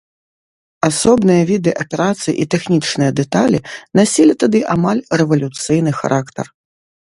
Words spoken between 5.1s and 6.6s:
рэвалюцыйны характар.